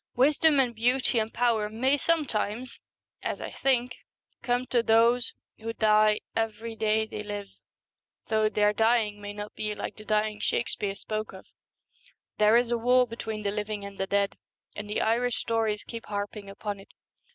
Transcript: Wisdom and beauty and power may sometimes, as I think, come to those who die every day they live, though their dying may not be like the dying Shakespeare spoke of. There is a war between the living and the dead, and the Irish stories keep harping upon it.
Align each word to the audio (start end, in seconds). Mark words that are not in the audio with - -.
Wisdom 0.15 0.59
and 0.59 0.73
beauty 0.73 1.19
and 1.19 1.31
power 1.31 1.69
may 1.69 1.95
sometimes, 1.95 2.79
as 3.21 3.39
I 3.39 3.51
think, 3.51 3.97
come 4.41 4.65
to 4.71 4.81
those 4.81 5.35
who 5.59 5.73
die 5.73 6.21
every 6.35 6.75
day 6.75 7.05
they 7.05 7.21
live, 7.21 7.49
though 8.27 8.49
their 8.49 8.73
dying 8.73 9.21
may 9.21 9.31
not 9.31 9.53
be 9.53 9.75
like 9.75 9.97
the 9.97 10.03
dying 10.03 10.39
Shakespeare 10.39 10.95
spoke 10.95 11.33
of. 11.33 11.45
There 12.39 12.57
is 12.57 12.71
a 12.71 12.79
war 12.79 13.05
between 13.05 13.43
the 13.43 13.51
living 13.51 13.85
and 13.85 13.99
the 13.99 14.07
dead, 14.07 14.39
and 14.75 14.89
the 14.89 15.01
Irish 15.01 15.35
stories 15.35 15.83
keep 15.83 16.07
harping 16.07 16.49
upon 16.49 16.79
it. 16.79 16.89